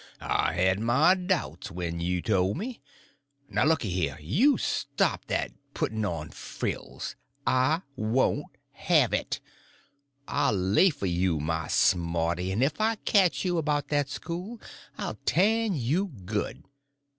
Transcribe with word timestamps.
I 0.19 0.53
had 0.53 0.79
my 0.79 1.13
doubts 1.13 1.69
when 1.69 1.99
you 1.99 2.23
told 2.23 2.57
me. 2.57 2.81
Now 3.47 3.65
looky 3.65 3.91
here; 3.91 4.17
you 4.19 4.57
stop 4.57 5.25
that 5.27 5.51
putting 5.75 6.03
on 6.05 6.31
frills. 6.31 7.15
I 7.45 7.83
won't 7.95 8.57
have 8.71 9.13
it. 9.13 9.39
I'll 10.27 10.53
lay 10.57 10.89
for 10.89 11.05
you, 11.05 11.39
my 11.39 11.67
smarty; 11.67 12.51
and 12.51 12.63
if 12.63 12.81
I 12.81 12.95
catch 12.95 13.45
you 13.45 13.59
about 13.59 13.89
that 13.89 14.09
school 14.09 14.59
I'll 14.97 15.19
tan 15.27 15.75
you 15.75 16.07
good. 16.07 16.63